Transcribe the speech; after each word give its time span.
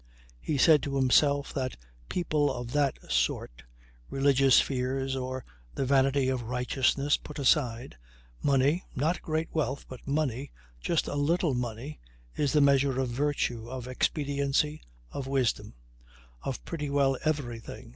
He 0.39 0.57
said 0.57 0.81
to 0.81 0.95
himself 0.95 1.53
that 1.53 1.73
for 1.73 1.77
people 2.09 2.51
of 2.51 2.71
that 2.71 2.97
sort 3.11 3.61
(religious 4.09 4.59
fears 4.59 5.15
or 5.15 5.45
the 5.75 5.85
vanity 5.85 6.27
of 6.27 6.41
righteousness 6.41 7.17
put 7.17 7.37
aside) 7.37 7.97
money 8.41 8.83
not 8.95 9.21
great 9.21 9.53
wealth, 9.53 9.85
but 9.87 10.07
money, 10.07 10.51
just 10.79 11.07
a 11.07 11.13
little 11.13 11.53
money 11.53 11.99
is 12.35 12.51
the 12.51 12.61
measure 12.61 12.99
of 12.99 13.09
virtue, 13.09 13.69
of 13.69 13.87
expediency, 13.87 14.81
of 15.11 15.27
wisdom 15.27 15.75
of 16.41 16.65
pretty 16.65 16.89
well 16.89 17.15
everything. 17.23 17.89